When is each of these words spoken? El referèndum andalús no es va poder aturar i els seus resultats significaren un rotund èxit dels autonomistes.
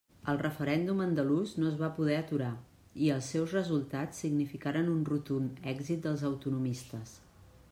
El 0.31 0.37
referèndum 0.43 1.01
andalús 1.03 1.51
no 1.63 1.67
es 1.71 1.75
va 1.81 1.89
poder 1.97 2.15
aturar 2.21 2.47
i 3.07 3.11
els 3.17 3.29
seus 3.35 3.53
resultats 3.59 4.23
significaren 4.25 4.89
un 4.95 5.05
rotund 5.11 5.61
èxit 5.75 6.05
dels 6.07 6.25
autonomistes. 6.31 7.15